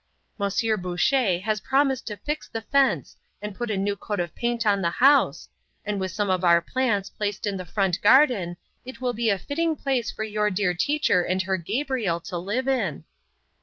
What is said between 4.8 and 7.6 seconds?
the house, and with some of our plants placed in